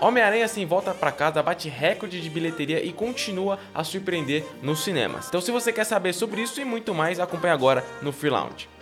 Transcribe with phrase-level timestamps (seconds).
[0.00, 5.28] Homem-Aranha sem volta para casa bate recorde de bilheteria e continua a surpreender nos cinemas.
[5.28, 8.79] Então se você quer saber sobre isso e muito mais, acompanhe agora no Free Lounge.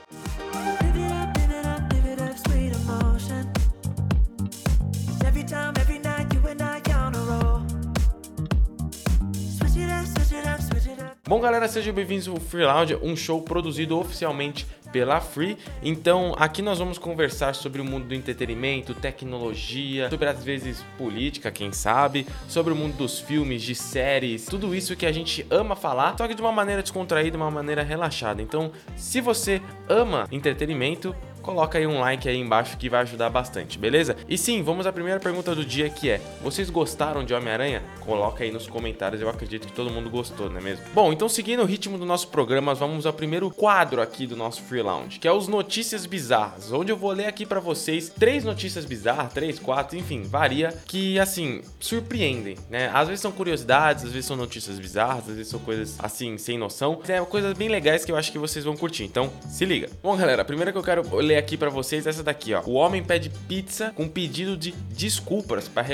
[11.29, 15.58] Bom, galera, sejam bem-vindos ao Free Lounge, um show produzido oficialmente pela Free.
[15.82, 21.50] Então, aqui nós vamos conversar sobre o mundo do entretenimento, tecnologia, sobre às vezes política,
[21.50, 25.76] quem sabe, sobre o mundo dos filmes, de séries, tudo isso que a gente ama
[25.76, 28.40] falar, só que de uma maneira descontraída, de uma maneira relaxada.
[28.40, 31.14] Então, se você ama entretenimento,
[31.48, 34.14] coloca aí um like aí embaixo que vai ajudar bastante, beleza?
[34.28, 37.83] E sim, vamos à primeira pergunta do dia que é: vocês gostaram de Homem-Aranha?
[38.00, 40.84] Coloca aí nos comentários, eu acredito que todo mundo gostou, não é mesmo?
[40.92, 44.61] Bom, então seguindo o ritmo do nosso programa, vamos ao primeiro quadro aqui do nosso
[44.62, 48.44] Free Lounge, que é os notícias bizarras, onde eu vou ler aqui para vocês três
[48.44, 52.91] notícias bizarras, três, quatro, enfim, varia, que assim, surpreendem, né?
[52.92, 56.58] Às vezes são curiosidades, às vezes são notícias bizarras, às vezes são coisas assim, sem
[56.58, 57.01] noção.
[57.08, 59.05] É coisas bem legais que eu acho que vocês vão curtir.
[59.05, 59.89] Então, se liga.
[60.03, 62.62] Bom, galera, a primeira que eu quero ler aqui para vocês essa daqui, ó.
[62.67, 65.86] O homem pede pizza com pedido de desculpas para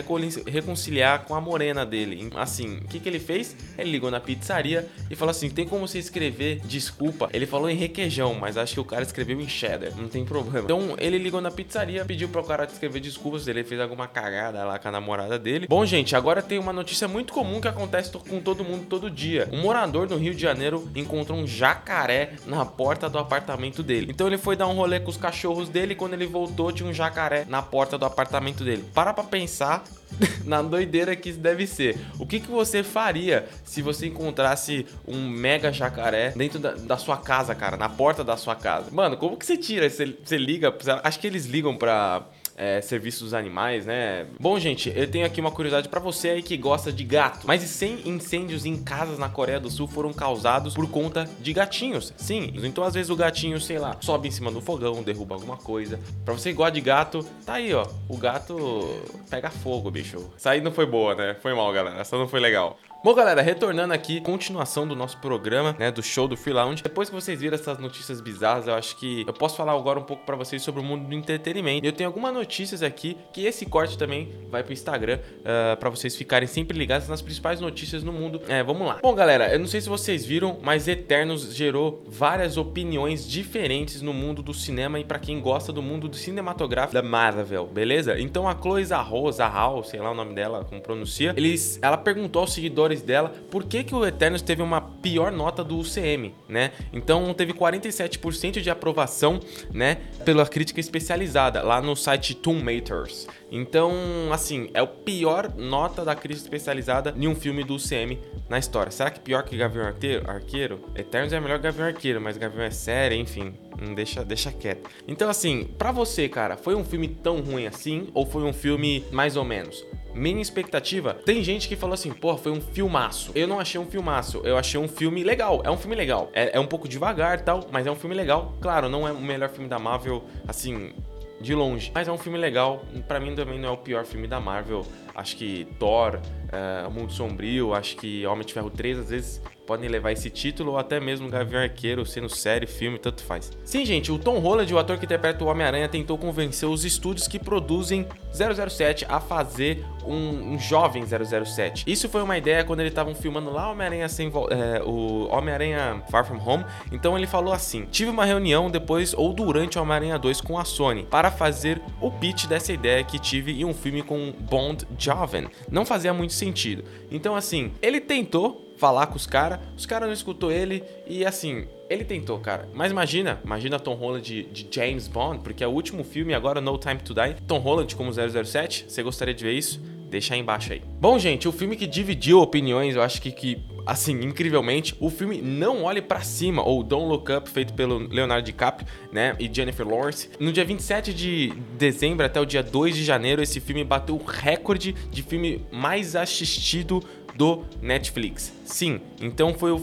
[0.46, 2.30] reconciliar com a morena dele.
[2.34, 3.56] Assim, o que, que ele fez?
[3.78, 7.28] Ele ligou na pizzaria e falou assim: tem como você escrever desculpa?
[7.32, 10.64] Ele falou em requeijão, mas acho que o cara escreveu em cheddar, não tem problema.
[10.64, 14.64] Então ele ligou na pizzaria, pediu para o cara escrever desculpas, ele fez alguma cagada
[14.64, 15.66] lá com a namorada dele.
[15.68, 19.48] Bom, gente, agora tem uma notícia muito comum que acontece com todo mundo todo dia.
[19.52, 24.08] Um morador no Rio de Janeiro encontrou um jacaré na porta do apartamento dele.
[24.10, 25.94] Então ele foi dar um rolê com os cachorros dele.
[25.94, 28.84] Quando ele voltou, tinha um jacaré na porta do apartamento dele.
[28.92, 29.82] Para pra pensar
[30.44, 31.98] na doideira que isso deve ser.
[32.18, 37.16] O que, que você faria se você encontrasse um mega jacaré dentro da, da sua
[37.16, 37.78] casa, cara?
[37.78, 38.90] Na porta da sua casa?
[38.90, 39.88] Mano, como que você tira?
[39.88, 40.74] Você, você liga?
[41.02, 42.26] Acho que eles ligam pra
[42.56, 44.26] é, serviços dos animais, né?
[44.38, 47.46] Bom, gente, eu tenho aqui uma curiosidade para você aí que gosta de gato.
[47.46, 51.52] Mais de 100 incêndios em casas na Coreia do Sul foram causados por conta de
[51.52, 52.12] gatinhos.
[52.16, 55.56] Sim, então às vezes o gatinho, sei lá, sobe em cima do fogão, derruba alguma
[55.56, 55.98] coisa.
[56.24, 57.86] Pra você que gosta de gato, tá aí, ó.
[58.08, 60.30] O gato pega fogo, bicho.
[60.36, 61.36] Essa aí não foi boa, né?
[61.40, 62.00] Foi mal, galera.
[62.00, 62.78] Essa não foi legal.
[63.04, 66.82] Bom, galera, retornando aqui, continuação do nosso programa, né, do show do Free Lounge.
[66.82, 70.04] Depois que vocês viram essas notícias bizarras, eu acho que eu posso falar agora um
[70.04, 71.86] pouco para vocês sobre o mundo do entretenimento.
[71.86, 75.90] Eu tenho algumas notícias aqui que esse corte também vai pro Instagram uh, ah, para
[75.90, 78.40] vocês ficarem sempre ligados nas principais notícias no mundo.
[78.48, 79.00] É, vamos lá.
[79.02, 84.14] Bom, galera, eu não sei se vocês viram, mas Eternos gerou várias opiniões diferentes no
[84.14, 88.18] mundo do cinema e para quem gosta do mundo do cinematográfico da Marvel, beleza?
[88.18, 92.40] Então a Chloe Zahao, Zahao, sei lá o nome dela, como pronuncia, eles, ela perguntou
[92.40, 96.72] aos seguidores dela por que, que o Eternos teve uma pior nota do UCM, né?
[96.92, 99.40] Então teve 47% de aprovação,
[99.72, 103.26] né, pela crítica especializada lá no site Toonmaters.
[103.50, 103.92] Então,
[104.32, 108.18] assim, é o pior nota da crítica especializada em um filme do UCM
[108.48, 108.90] na história.
[108.90, 110.28] Será que pior que Gavião Arqueiro?
[110.28, 110.80] Arqueiro?
[110.94, 113.54] Eternos é melhor que Gavião Arqueiro, mas Gavião é série, enfim.
[113.94, 114.90] Deixa, deixa quieto.
[115.06, 118.08] Então, assim, pra você, cara, foi um filme tão ruim assim?
[118.12, 119.84] Ou foi um filme mais ou menos?
[120.14, 123.32] Minha expectativa, tem gente que falou assim, pô, foi um filmaço.
[123.34, 125.60] Eu não achei um filmaço, eu achei um filme legal.
[125.64, 126.30] É um filme legal.
[126.32, 128.54] É, é um pouco devagar tal, mas é um filme legal.
[128.60, 130.92] Claro, não é o melhor filme da Marvel, assim,
[131.40, 131.90] de longe.
[131.94, 132.84] Mas é um filme legal.
[133.08, 134.86] Para mim também não é o pior filme da Marvel.
[135.14, 136.20] Acho que Thor,
[136.50, 140.72] é, Mundo Sombrio, acho que Homem de Ferro 3 às vezes podem levar esse título
[140.72, 143.50] ou até mesmo Gavião Arqueiro, sendo série, filme, tanto faz.
[143.64, 147.26] Sim, gente, o Tom Holland, o ator que interpreta o Homem-Aranha, tentou convencer os estúdios
[147.26, 151.84] que produzem 007 a fazer um, um jovem 007.
[151.86, 156.26] Isso foi uma ideia quando eles estavam filmando lá Homem-Aranha sem é, o Homem-Aranha Far
[156.26, 156.64] From Home.
[156.92, 160.64] Então ele falou assim: tive uma reunião depois ou durante o Homem-Aranha 2 com a
[160.64, 165.48] Sony para fazer o pitch dessa ideia que tive em um filme com Bond jovem.
[165.70, 166.84] Não fazia muito sentido.
[167.10, 171.66] Então assim, ele tentou falar com os caras, os caras não escutou ele e assim,
[171.88, 172.68] ele tentou, cara.
[172.74, 176.60] Mas imagina, imagina Tom Holland de, de, James Bond, porque é o último filme agora
[176.60, 177.34] No Time to Die.
[177.46, 179.80] Tom Holland como 007, você gostaria de ver isso?
[180.10, 180.82] Deixa aí embaixo aí.
[181.00, 185.40] Bom, gente, o filme que dividiu opiniões, eu acho que, que assim, incrivelmente, o filme
[185.40, 189.88] Não Olhe para Cima, ou Don't Look Up, feito pelo Leonardo DiCaprio, né, e Jennifer
[189.88, 190.28] Lawrence.
[190.38, 194.22] No dia 27 de dezembro até o dia 2 de janeiro, esse filme bateu o
[194.22, 197.02] recorde de filme mais assistido
[197.36, 198.52] do Netflix.
[198.64, 199.80] Sim, então foi o, o,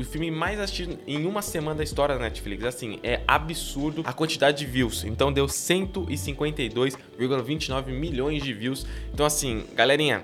[0.00, 2.64] o, filme mais assistido em uma semana da história da Netflix.
[2.64, 5.04] Assim, é absurdo a quantidade de views.
[5.04, 8.84] Então deu 152,29 milhões de views.
[9.12, 10.22] Então, assim, galerinha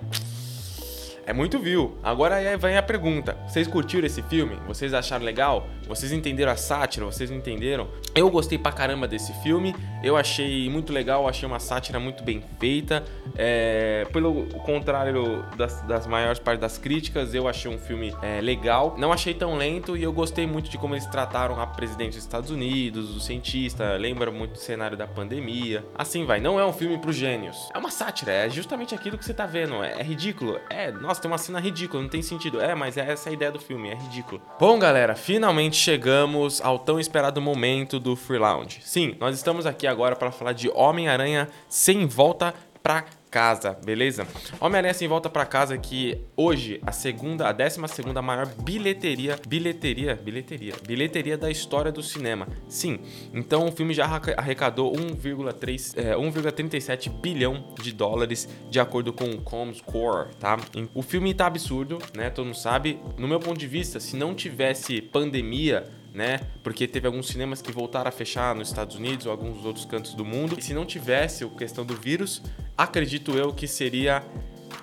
[1.26, 1.98] É muito view.
[2.04, 4.56] Agora aí vem a pergunta: vocês curtiram esse filme?
[4.66, 5.66] Vocês acharam legal?
[5.88, 7.04] Vocês entenderam a sátira?
[7.04, 7.88] Vocês entenderam?
[8.14, 9.74] Eu gostei pra caramba desse filme.
[10.02, 13.04] Eu achei muito legal, achei uma sátira muito bem feita.
[13.36, 18.94] É, pelo contrário das, das, maiores partes das críticas, eu achei um filme é, legal.
[18.96, 22.22] Não achei tão lento e eu gostei muito de como eles trataram a presidente dos
[22.22, 23.96] Estados Unidos, o cientista.
[23.96, 25.84] Lembra muito do cenário da pandemia.
[25.94, 26.40] Assim vai.
[26.40, 27.68] Não é um filme pros gênios.
[27.74, 28.32] É uma sátira.
[28.32, 29.82] É justamente aquilo que você tá vendo.
[29.82, 30.58] É, é ridículo.
[30.70, 32.02] É, nossa, tem uma cena ridícula.
[32.02, 32.60] Não tem sentido.
[32.60, 33.90] É, mas é essa a ideia do filme.
[33.90, 34.40] É ridículo.
[34.58, 38.80] Bom, galera, finalmente chegamos ao tão esperado momento do Free Lounge.
[38.82, 43.04] Sim, nós estamos aqui agora para falar de Homem-Aranha sem volta pra
[43.36, 44.26] casa, beleza?
[44.58, 50.14] Homem-Aranha sem volta para casa que hoje a segunda, a décima segunda maior bilheteria, bilheteria,
[50.14, 52.48] bilheteria, bilheteria da história do cinema.
[52.66, 52.98] Sim.
[53.34, 59.42] Então o filme já arrecadou 1,3, é, 1,37 bilhão de dólares de acordo com o
[59.42, 60.58] Comscore, tá?
[60.94, 62.30] O filme tá absurdo, né?
[62.30, 62.98] Todo mundo sabe.
[63.18, 65.84] No meu ponto de vista, se não tivesse pandemia
[66.16, 66.40] né?
[66.64, 70.14] Porque teve alguns cinemas que voltaram a fechar nos Estados Unidos ou alguns outros cantos
[70.14, 70.56] do mundo.
[70.58, 72.42] E se não tivesse a questão do vírus,
[72.76, 74.22] acredito eu que seria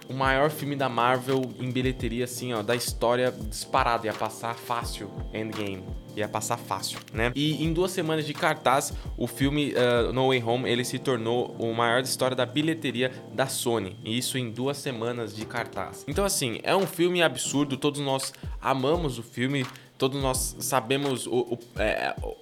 [0.09, 4.05] o maior filme da Marvel em bilheteria, assim, ó, da história disparado.
[4.05, 5.83] Ia passar fácil Endgame.
[6.15, 7.31] Ia passar fácil, né?
[7.35, 11.55] E em duas semanas de cartaz, o filme uh, No Way Home ele se tornou
[11.57, 13.97] o maior da história da bilheteria da Sony.
[14.03, 16.05] E isso em duas semanas de cartaz.
[16.07, 17.77] Então, assim, é um filme absurdo.
[17.77, 18.31] Todos nós
[18.61, 19.65] amamos o filme.
[19.97, 22.35] Todos nós sabemos o, o, é, o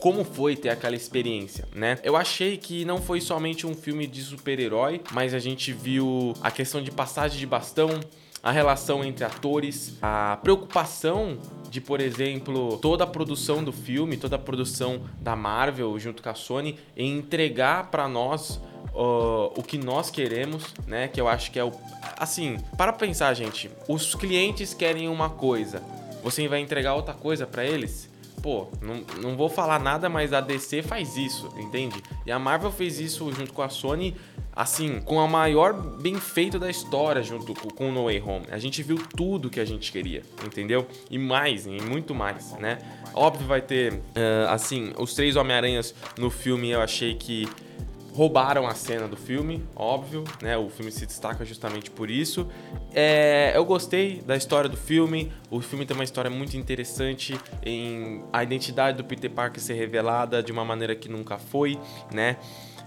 [0.00, 1.98] como foi ter aquela experiência, né?
[2.02, 6.50] Eu achei que não foi somente um filme de super-herói, mas a gente viu a
[6.50, 8.00] questão de passagem de bastão,
[8.42, 11.38] a relação entre atores, a preocupação
[11.68, 16.30] de, por exemplo, toda a produção do filme, toda a produção da Marvel junto com
[16.30, 18.60] a Sony em entregar para nós
[18.92, 21.06] Uh, o que nós queremos, né?
[21.06, 21.70] Que eu acho que é o.
[22.18, 25.80] Assim, para pensar, gente, os clientes querem uma coisa,
[26.24, 28.09] você vai entregar outra coisa para eles?
[28.42, 32.02] Pô, não, não vou falar nada, mas a DC faz isso, entende?
[32.24, 34.16] E a Marvel fez isso junto com a Sony,
[34.52, 38.46] assim, com a maior bem feito da história, junto com o No Way Home.
[38.50, 40.86] A gente viu tudo que a gente queria, entendeu?
[41.10, 42.78] E mais, e muito mais, né?
[43.14, 47.48] Óbvio vai ter, uh, assim, os três Homem-Aranhas no filme eu achei que
[48.20, 50.54] roubaram a cena do filme, óbvio, né?
[50.54, 52.46] O filme se destaca justamente por isso.
[52.92, 55.32] É, eu gostei da história do filme.
[55.50, 57.34] O filme tem uma história muito interessante
[57.64, 61.78] em a identidade do Peter Parker ser revelada de uma maneira que nunca foi,
[62.12, 62.36] né?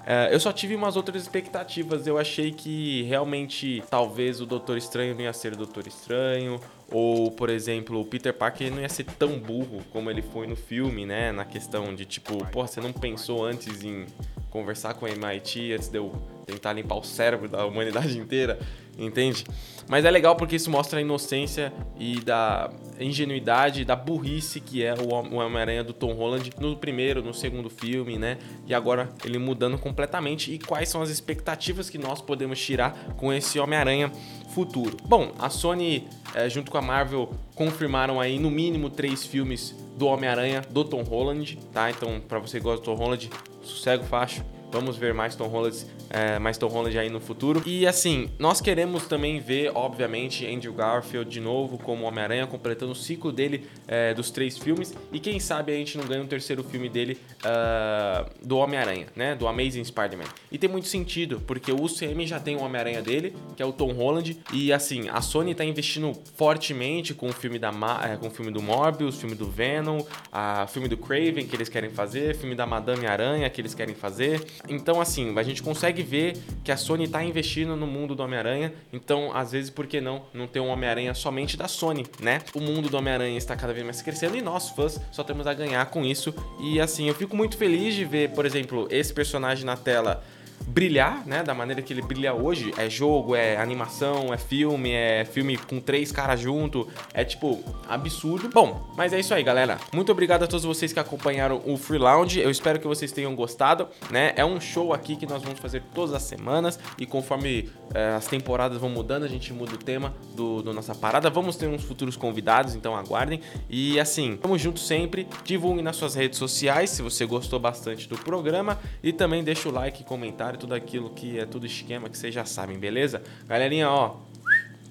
[0.06, 2.06] É, eu só tive umas outras expectativas.
[2.06, 6.60] Eu achei que realmente talvez o Doutor Estranho não ia ser o Doutor Estranho.
[6.92, 10.56] Ou, por exemplo, o Peter Parker não ia ser tão burro como ele foi no
[10.56, 11.32] filme, né?
[11.32, 14.06] Na questão de tipo, porra, você não pensou antes em
[14.54, 16.14] conversar com a MIT antes de eu
[16.46, 18.60] tentar limpar o cérebro da humanidade inteira,
[18.98, 19.44] entende?
[19.88, 22.70] Mas é legal porque isso mostra a inocência e da
[23.00, 28.18] ingenuidade, da burrice que é o Homem-Aranha do Tom Holland no primeiro, no segundo filme,
[28.18, 28.38] né?
[28.68, 30.54] E agora ele mudando completamente.
[30.54, 34.12] E quais são as expectativas que nós podemos tirar com esse Homem-Aranha
[34.54, 34.96] futuro?
[35.04, 40.06] Bom, a Sony, é, junto com a Marvel, confirmaram aí no mínimo três filmes do
[40.06, 41.90] Homem-Aranha do Tom Holland, tá?
[41.90, 43.30] Então, para você que gosta do Tom Holland,
[43.64, 44.44] sossego facho.
[44.72, 47.62] Vamos ver mais Tom Holland, é, mais Tom Holland aí no futuro.
[47.66, 52.96] E assim, nós queremos também ver, obviamente, Andrew Garfield de novo como Homem-Aranha, completando o
[52.96, 54.94] ciclo dele é, dos três filmes.
[55.12, 59.36] E quem sabe a gente não ganha um terceiro filme dele uh, do Homem-Aranha, né?
[59.36, 60.26] Do Amazing Spider-Man.
[60.52, 63.74] E tem muito sentido, porque o UCM já tem o Homem-Aranha dele, que é o
[63.74, 64.38] Tom Holland.
[64.54, 67.72] E assim, a Sony tá investindo fortemente com o filme, da
[68.04, 71.70] é, com o filme do Morbius, filme do Venom, o filme do Craven que eles
[71.70, 74.44] querem fazer, filme da Madame Aranha que eles querem fazer.
[74.70, 78.74] Então, assim, a gente consegue ver que a Sony está investindo no mundo do Homem-Aranha.
[78.92, 82.42] Então, às vezes, por que não não ter um Homem-Aranha somente da Sony, né?
[82.54, 85.54] O mundo do Homem-Aranha está cada vez mais crescendo e nós, fãs, só temos a
[85.54, 86.34] ganhar com isso.
[86.60, 90.24] E assim, eu fico muito feliz de ver, por exemplo, esse personagem na tela
[90.68, 91.44] brilhar, né?
[91.44, 92.74] Da maneira que ele brilha hoje.
[92.78, 96.88] É jogo, é animação, é filme, é filme com três caras junto.
[97.14, 98.50] É tipo absurdo.
[98.50, 99.78] Bom, mas é isso aí, galera.
[99.92, 102.40] Muito obrigado a todos vocês que acompanharam o Free Lounge.
[102.40, 104.34] Eu espero que vocês tenham gostado, né?
[104.36, 108.28] É um show aqui que nós vamos fazer todas as semanas e conforme é, as
[108.28, 111.30] temporadas vão mudando, a gente muda o tema do, do nossa parada.
[111.30, 113.42] Vamos ter uns futuros convidados, então aguardem.
[113.70, 115.28] E assim, vamos juntos sempre.
[115.44, 119.72] Divulgue nas suas redes sociais se você gostou bastante do programa e também deixa o
[119.72, 123.22] like, comentário tudo aquilo que é tudo esquema que vocês já sabem, beleza?
[123.48, 124.18] Galerinha, ó,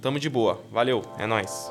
[0.00, 0.60] tamo de boa.
[0.70, 1.70] Valeu, é nóis.